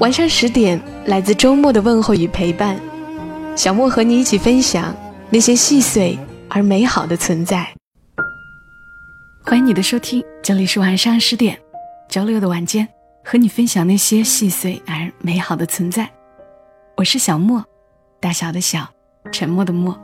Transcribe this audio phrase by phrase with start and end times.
[0.00, 2.78] 晚上十点，来自周末的问候与陪伴，
[3.56, 4.94] 小莫和你一起分享
[5.28, 6.16] 那些细碎
[6.48, 7.66] 而美好的存在。
[9.42, 11.58] 欢迎你的收听，这里是晚上十点，
[12.08, 12.86] 周六的晚间，
[13.24, 16.08] 和你分享那些细碎而美好的存在。
[16.96, 17.64] 我是小莫，
[18.20, 18.88] 大小的小，
[19.32, 19.98] 沉默的默，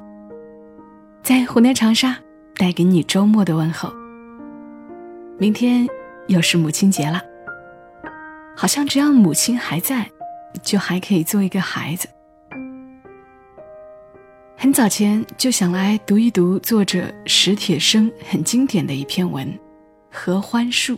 [1.23, 2.19] 在湖南长沙
[2.57, 3.93] 带给你周末的问候。
[5.39, 5.87] 明天
[6.27, 7.23] 又是母亲节了。
[8.57, 10.09] 好像只要母亲还在，
[10.63, 12.09] 就还可以做一个孩子。
[14.57, 19.47] 很早前就想来读一读作者史铁生很经典的一篇文
[20.11, 20.95] 《合欢树》。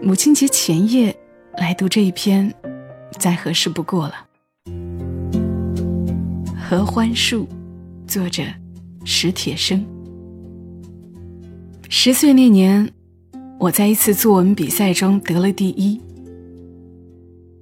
[0.00, 1.14] 母亲节前夜
[1.58, 2.54] 来读这一篇，
[3.18, 4.14] 再合适不过了。
[6.56, 7.44] 《合欢树》，
[8.06, 8.42] 作者
[9.04, 9.84] 史铁生。
[11.90, 12.88] 十岁那年。
[13.62, 16.00] 我在一次作文比赛中得了第一。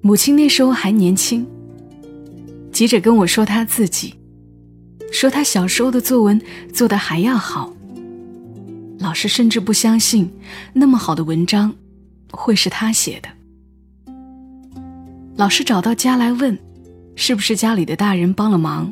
[0.01, 1.47] 母亲那时候还年轻，
[2.73, 4.15] 急着跟我说她自己，
[5.12, 6.41] 说她小时候的作文
[6.73, 7.71] 做得还要好。
[8.98, 10.33] 老师甚至不相信
[10.73, 11.75] 那么好的文章
[12.33, 13.28] 会是她写的。
[15.37, 16.59] 老师找到家来问，
[17.15, 18.91] 是不是家里的大人帮了忙？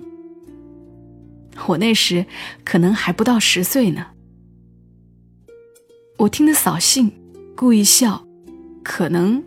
[1.68, 2.26] 我那时
[2.66, 4.08] 可能还不到十岁呢。
[6.18, 7.12] 我听得扫兴，
[7.54, 8.26] 故意笑，
[8.82, 9.40] 可能，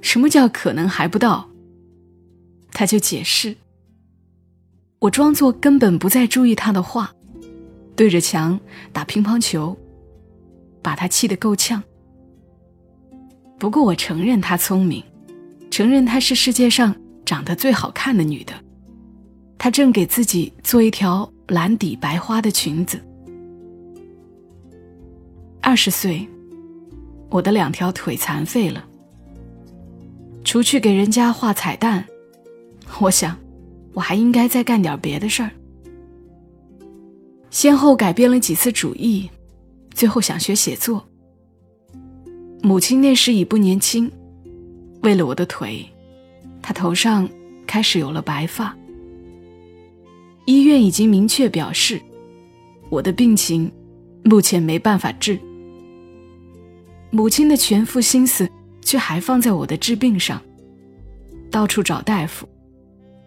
[0.00, 1.48] 什么叫可能还不到？
[2.72, 3.56] 他就解释。
[4.98, 7.14] 我装作根本不再注意他的话，
[7.94, 8.58] 对着墙
[8.92, 9.76] 打乒乓球，
[10.82, 11.80] 把他气得够呛。
[13.56, 15.04] 不过我承认她聪明，
[15.70, 18.52] 承认她是世界上长得最好看的女的。
[19.56, 23.00] 她正给自己做一条蓝底白花的裙子。
[25.68, 26.24] 二十岁，
[27.28, 28.86] 我的两条腿残废了。
[30.44, 32.06] 除去给人家画彩蛋，
[33.00, 33.36] 我想，
[33.92, 35.50] 我还应该再干点别的事儿。
[37.50, 39.28] 先后改变了几次主意，
[39.92, 41.04] 最后想学写作。
[42.62, 44.08] 母亲那时已不年轻，
[45.02, 45.84] 为了我的腿，
[46.62, 47.28] 她头上
[47.66, 48.72] 开始有了白发。
[50.44, 52.00] 医院已经明确表示，
[52.88, 53.68] 我的病情
[54.22, 55.36] 目前没办法治。
[57.10, 58.50] 母亲的全副心思
[58.82, 60.40] 却还放在我的治病上，
[61.50, 62.48] 到处找大夫，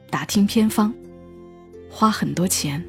[0.09, 0.94] 打听偏方，
[1.90, 2.84] 花很多钱。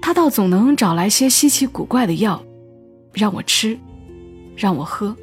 [0.00, 2.42] 他倒总能找来些稀奇古怪的药，
[3.12, 3.78] 让我吃，
[4.56, 5.14] 让我喝，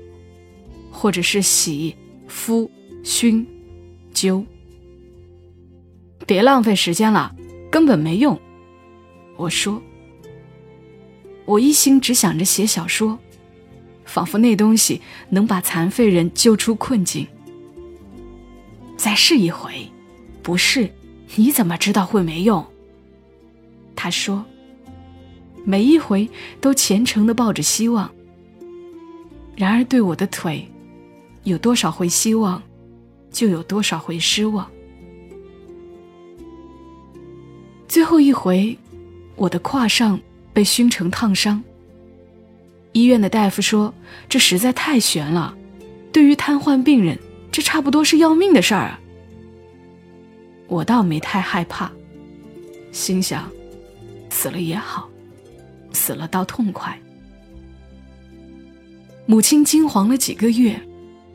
[0.92, 1.96] 或者是洗、
[2.28, 2.70] 敷、
[3.04, 3.46] 熏、
[4.14, 4.46] 灸。
[6.28, 7.36] 别浪费时间了，
[7.72, 8.40] 根本没用。
[9.38, 9.82] 我说，
[11.46, 13.18] 我一心只想着写小说。
[14.06, 17.28] 仿佛那东西能把残废人救出困境。
[18.96, 19.92] 再试一回，
[20.42, 20.90] 不是？
[21.36, 22.66] 你怎么知道会没用？
[23.96, 24.46] 他说
[25.66, 26.30] ：“每一回
[26.62, 28.10] 都虔诚的抱着希望。
[29.56, 30.66] 然而对我的腿，
[31.44, 32.62] 有多少回希望，
[33.32, 34.70] 就有多少回失望。
[37.88, 38.78] 最后一回，
[39.36, 40.20] 我的胯上
[40.54, 41.62] 被熏成烫伤。”
[42.96, 43.94] 医院的大夫说
[44.30, 45.54] ：“这实在太悬了，
[46.14, 47.20] 对于瘫痪病人，
[47.52, 49.00] 这差不多是要命的事儿啊。”
[50.68, 51.92] 我倒没太害怕，
[52.94, 53.52] 心想：
[54.30, 55.10] 死了也好，
[55.92, 56.98] 死了倒痛快。
[59.26, 60.80] 母亲惊惶了几个月，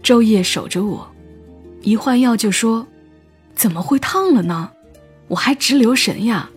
[0.03, 1.07] 昼夜守着我，
[1.83, 2.87] 一换药就说
[3.55, 4.73] ：“怎么会烫了呢？
[5.29, 6.49] 我还直留神呀。”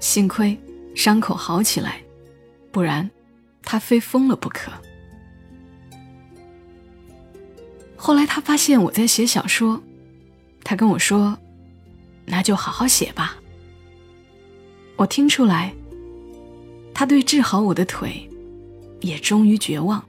[0.00, 0.58] 幸亏
[0.96, 2.02] 伤口好起来，
[2.72, 3.08] 不然。
[3.70, 4.72] 他非疯了不可。
[7.94, 9.82] 后来他发现我在写小说，
[10.64, 11.38] 他跟我说
[12.24, 13.36] ：“那就好好写吧。”
[14.96, 15.74] 我听出来，
[16.94, 18.26] 他对治好我的腿
[19.02, 20.02] 也终于绝望。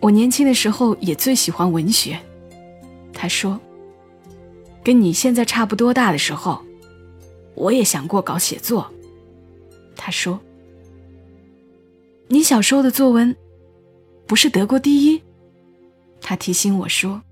[0.00, 2.20] 我年轻的时候也最喜欢文学，
[3.14, 3.58] 他说
[4.84, 6.62] ：“跟你现在差不多大的时候，
[7.54, 8.92] 我也想过搞写作。”
[9.96, 10.38] 他说。
[12.28, 13.34] 你小时候的作文，
[14.26, 15.22] 不是得过第一？
[16.20, 17.22] 他提醒我说：“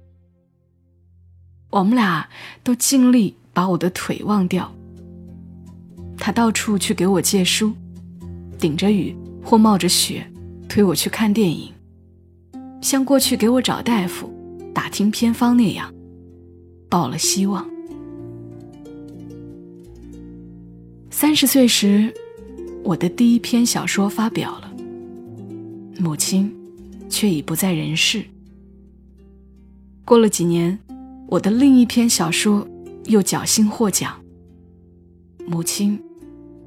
[1.71, 2.29] 我们俩
[2.63, 4.73] 都尽力把我的腿忘掉。”
[6.17, 7.73] 他到处去给我借书，
[8.59, 10.25] 顶着雨或冒着雪，
[10.69, 11.73] 推我去看电影，
[12.81, 14.33] 像过去给我找大夫、
[14.73, 15.93] 打听偏方那样，
[16.89, 17.69] 抱了希望。
[21.11, 22.15] 三十岁时，
[22.85, 24.74] 我的第一篇小说发表了，
[25.99, 26.55] 母亲
[27.09, 28.25] 却已不在人世。
[30.05, 30.79] 过了几年，
[31.29, 32.67] 我的另一篇小说
[33.05, 34.21] 又侥幸获奖。
[35.47, 36.03] 母亲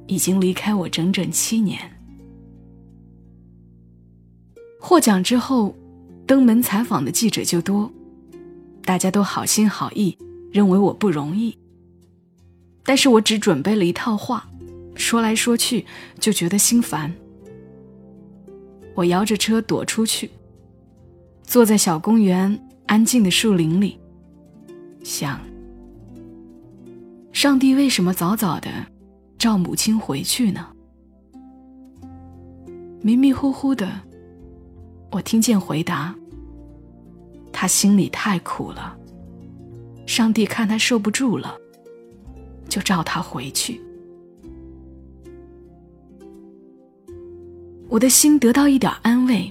[0.06, 1.78] 已经离开我整整七年。
[4.80, 5.74] 获奖之后，
[6.26, 7.92] 登门采访的记者就多，
[8.84, 10.16] 大家都好心好意，
[10.50, 11.56] 认为我不容易。
[12.84, 14.48] 但是我只准备了一套话，
[14.94, 15.84] 说来说去
[16.18, 17.14] 就觉得心烦。
[18.98, 20.28] 我摇着车躲出去，
[21.44, 22.60] 坐在小公园。
[22.86, 23.96] 安静的树林里，
[25.04, 25.38] 想：
[27.32, 28.70] 上帝为什么早早的
[29.38, 30.66] 召母亲回去呢？
[33.02, 34.00] 迷迷糊糊的，
[35.12, 36.16] 我听见回答：
[37.52, 38.96] 他心里太苦了，
[40.06, 41.56] 上帝看他受不住了，
[42.70, 43.80] 就召他回去。
[47.88, 49.50] 我的心得到一点安慰，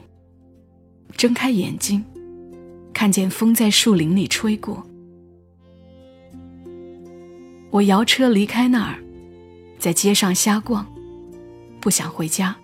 [1.16, 2.04] 睁开眼睛。
[2.94, 4.84] 看见风在树林里吹过，
[7.70, 8.98] 我摇车离开那儿，
[9.78, 10.84] 在街上瞎逛，
[11.80, 12.56] 不想回家。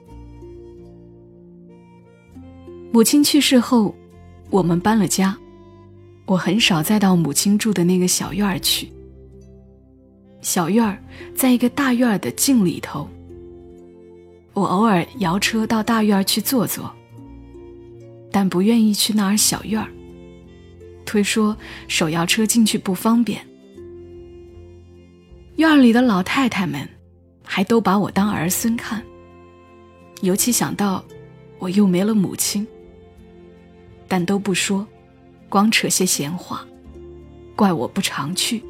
[2.91, 3.93] 母亲去世后，
[4.49, 5.37] 我们搬了家，
[6.25, 8.91] 我很少再到母亲住的那个小院儿去。
[10.41, 10.97] 小院儿
[11.35, 13.07] 在一个大院儿的镜里头，
[14.53, 16.93] 我偶尔摇车到大院儿去坐坐，
[18.31, 19.89] 但不愿意去那儿小院儿。
[21.05, 21.55] 推说
[21.87, 23.45] 手摇车进去不方便，
[25.57, 26.87] 院里的老太太们
[27.43, 29.03] 还都把我当儿孙看，
[30.21, 31.03] 尤其想到
[31.59, 32.65] 我又没了母亲，
[34.07, 34.87] 但都不说，
[35.49, 36.65] 光扯些闲话，
[37.55, 38.63] 怪我不常去。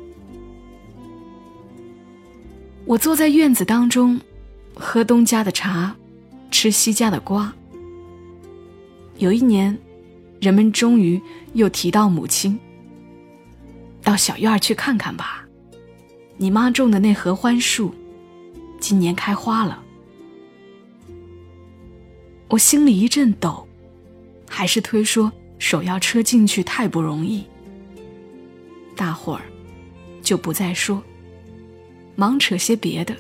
[2.86, 4.20] 我坐在院子当中，
[4.76, 5.96] 喝东家的茶，
[6.52, 7.54] 吃西家的瓜。
[9.18, 9.78] 有一年。
[10.42, 11.22] 人们终于
[11.54, 12.60] 又提到母亲。
[14.02, 15.48] 到小院儿去看看吧，
[16.36, 17.96] 你妈种的那合欢树，
[18.78, 19.82] 今年开花了。
[22.50, 23.66] 我心里一阵抖，
[24.50, 27.46] 还是推说手要车进去太不容易。
[28.98, 29.44] 大伙儿
[30.22, 31.02] 就不再说，
[32.18, 33.16] 忙扯些别的。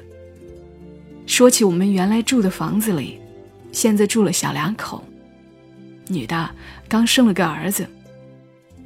[1.25, 3.19] 说起我们原来住的房子里，
[3.71, 5.03] 现在住了小两口。
[6.07, 6.49] 女的
[6.87, 7.87] 刚生了个儿子，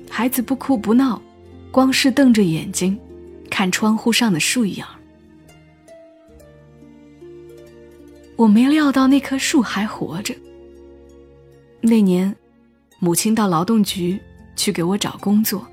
[0.10, 1.22] 孩子不哭不闹，
[1.72, 2.98] 光是瞪着眼睛
[3.50, 4.86] 看窗户上的树影。
[8.36, 10.36] 我没料到那棵树还活着。
[11.82, 12.36] 那年，
[13.00, 14.20] 母亲到劳动局
[14.56, 15.68] 去给我找工作，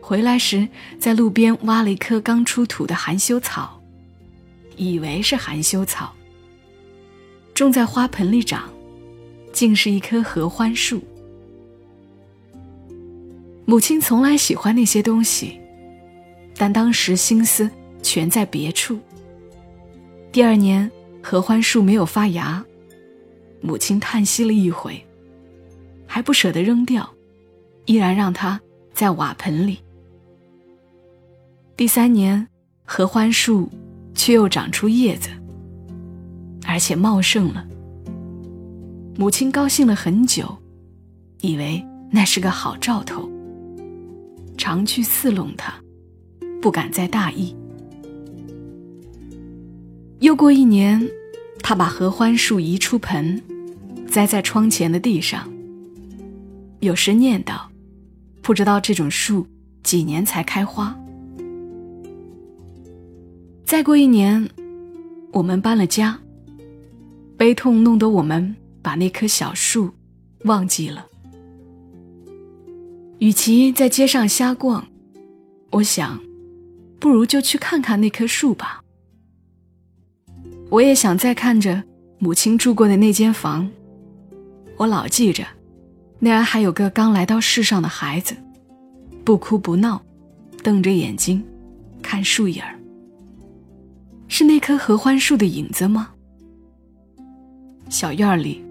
[0.00, 0.66] 回来时
[0.98, 3.73] 在路边挖了一棵刚出土的含羞草，
[4.76, 6.12] 以为是含羞草，
[7.54, 8.68] 种在花盆里长。
[9.52, 11.00] 竟是一棵合欢树。
[13.64, 15.60] 母亲从来喜欢那些东西，
[16.56, 17.70] 但当时心思
[18.02, 18.98] 全在别处。
[20.32, 20.90] 第二年，
[21.22, 22.64] 合欢树没有发芽，
[23.60, 25.00] 母亲叹息了一回，
[26.04, 27.08] 还不舍得扔掉，
[27.84, 28.60] 依然让它
[28.92, 29.78] 在瓦盆里。
[31.76, 32.44] 第三年，
[32.84, 33.70] 合欢树
[34.24, 35.28] 却又长出叶子，
[36.66, 37.62] 而且茂盛了。
[39.18, 40.56] 母亲高兴了很久，
[41.42, 43.30] 以为那是个好兆头。
[44.56, 45.74] 常去伺弄他，
[46.62, 47.54] 不敢再大意。
[50.20, 51.06] 又过一年，
[51.58, 53.38] 他把合欢树移出盆，
[54.08, 55.46] 栽在窗前的地上。
[56.80, 57.60] 有时念叨
[58.40, 59.46] ：“不知道这种树
[59.82, 60.98] 几年才开花。”
[63.64, 64.48] 再过一年，
[65.32, 66.18] 我们搬了家，
[67.36, 68.54] 悲痛弄得我们。
[68.84, 69.90] 把那棵小树
[70.44, 71.06] 忘记了。
[73.18, 74.86] 与其在街上瞎逛，
[75.70, 76.20] 我想，
[77.00, 78.82] 不如就去看看那棵树吧。
[80.68, 81.82] 我也想再看着
[82.18, 83.66] 母亲住过的那间房。
[84.76, 85.42] 我老记着，
[86.18, 88.36] 那儿还有个刚来到世上的孩子，
[89.24, 90.04] 不哭不闹，
[90.62, 91.42] 瞪着眼睛
[92.02, 92.78] 看树影儿。
[94.28, 96.10] 是那棵合欢树的影子吗？
[97.88, 98.62] 小院里。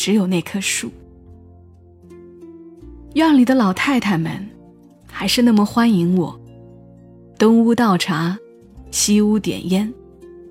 [0.00, 0.90] 只有那棵树。
[3.12, 4.48] 院里的老太太们
[5.06, 6.40] 还是那么欢迎我，
[7.38, 8.38] 东屋倒茶，
[8.90, 9.92] 西屋点烟，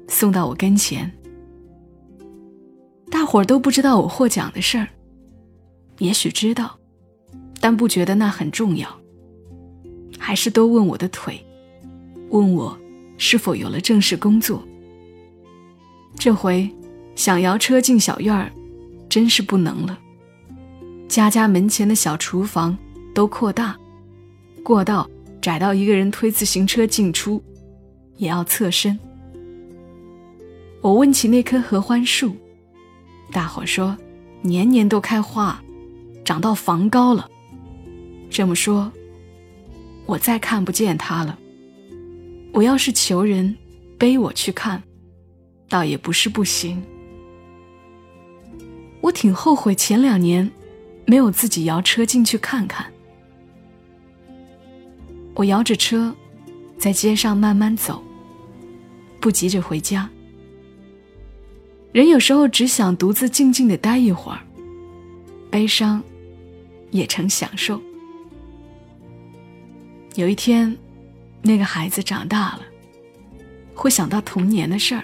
[0.07, 1.11] 送到我跟前。
[3.09, 4.87] 大伙儿都不知道我获奖的事儿，
[5.97, 6.77] 也许知道，
[7.59, 8.87] 但不觉得那很重要，
[10.19, 11.43] 还是都问我的腿，
[12.29, 12.77] 问我
[13.19, 14.65] 是否有了正式工作。
[16.17, 16.67] 这回
[17.15, 18.51] 想摇车进小院儿，
[19.07, 19.99] 真是不能了。
[21.07, 22.75] 家家门前的小厨房
[23.13, 23.77] 都扩大，
[24.63, 25.07] 过道
[25.41, 27.43] 窄到一个人推自行车进出，
[28.17, 28.97] 也要侧身。
[30.81, 32.35] 我问起那棵合欢树，
[33.31, 33.97] 大伙说
[34.41, 35.61] 年年都开花，
[36.23, 37.29] 长到房高了。
[38.29, 38.91] 这么说，
[40.05, 41.37] 我再看不见它了。
[42.51, 43.55] 我要是求人
[43.97, 44.81] 背我去看，
[45.67, 46.81] 倒也不是不行。
[49.01, 50.49] 我挺后悔前两年。
[51.09, 52.85] 没有自己摇车进去看看。
[55.33, 56.15] 我摇着车，
[56.77, 58.03] 在街上慢慢走，
[59.19, 60.07] 不急着回家。
[61.91, 64.39] 人有时候只想独自静静的待一会儿，
[65.49, 65.99] 悲伤
[66.91, 67.81] 也成享受。
[70.13, 70.77] 有一天，
[71.41, 72.61] 那个孩子长大了，
[73.73, 75.03] 会想到童年的事儿，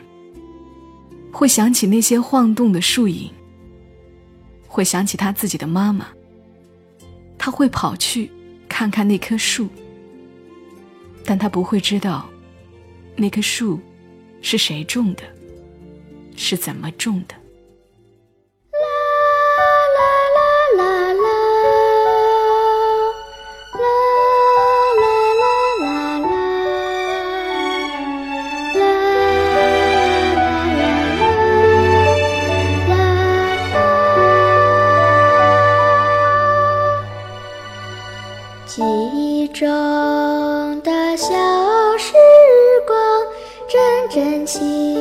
[1.31, 3.31] 会想起那些晃动的树影。
[4.67, 6.05] 会想起他自己的妈妈，
[7.37, 8.29] 他会跑去
[8.67, 9.69] 看看那棵树，
[11.23, 12.29] 但他不会知道
[13.15, 13.79] 那棵树
[14.41, 15.23] 是谁种的，
[16.35, 17.35] 是怎么种的。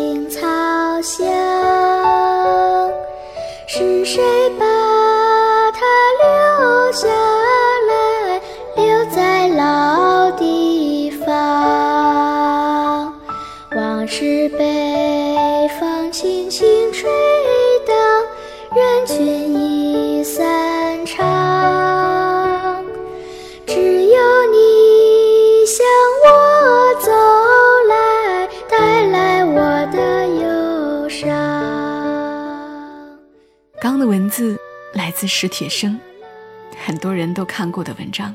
[0.05, 0.39] 青草
[1.01, 1.25] 香
[3.67, 4.23] 是谁
[34.37, 34.59] 字
[34.95, 35.97] 来自史铁生，
[36.85, 38.35] 很多人都看过的文章。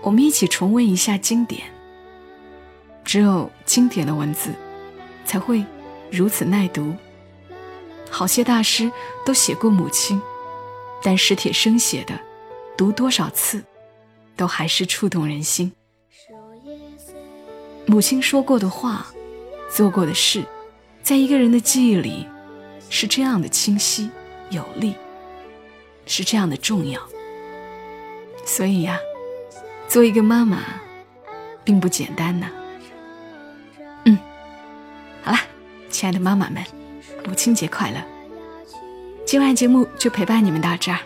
[0.00, 1.64] 我们一起重温一下经典。
[3.04, 4.54] 只有经典的文字，
[5.24, 5.64] 才会
[6.08, 6.94] 如此耐读。
[8.08, 8.88] 好些大师
[9.26, 10.22] 都写过母亲，
[11.02, 12.16] 但史铁生写的，
[12.76, 13.64] 读多少次，
[14.36, 15.72] 都还是触动人心。
[17.86, 19.08] 母亲说过的话，
[19.68, 20.44] 做过的事，
[21.02, 22.24] 在一个人的记忆里。
[22.90, 24.08] 是这样的清晰
[24.50, 24.94] 有力，
[26.06, 27.00] 是这样的重要。
[28.44, 28.98] 所以呀，
[29.88, 30.58] 做一个妈妈，
[31.64, 32.48] 并不简单呢。
[34.04, 34.18] 嗯，
[35.22, 35.40] 好啦，
[35.90, 36.64] 亲爱的妈妈们，
[37.26, 38.02] 母亲节快乐！
[39.26, 40.98] 今晚节目就陪伴你们到这儿。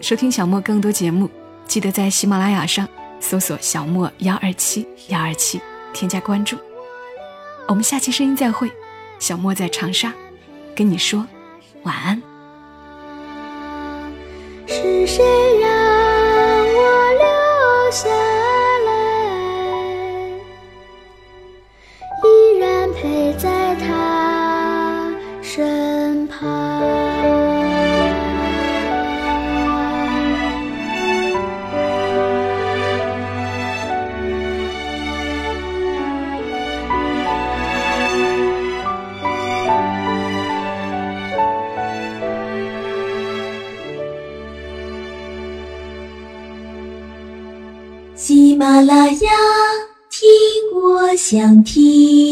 [0.00, 1.30] 收听小莫更多节目，
[1.66, 2.88] 记得在喜马拉雅上
[3.20, 5.60] 搜索“小莫幺二七幺二七”，
[5.94, 6.56] 添加关注。
[7.68, 8.68] 我们下期声音再会，
[9.20, 10.12] 小莫在长沙。
[10.74, 11.26] 跟你说
[11.82, 12.29] 晚安。
[14.72, 15.24] 是谁
[15.58, 16.78] 让我
[17.18, 18.08] 留下
[18.86, 18.88] 来，
[22.22, 25.12] 依然陪在他
[25.42, 26.99] 身旁。
[51.30, 52.29] 想听。